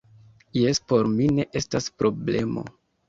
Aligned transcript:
Jes, 0.59 0.79
por 0.93 1.09
mi 1.17 1.27
ne 1.35 1.45
estas 1.63 1.91
problemo 2.03 2.65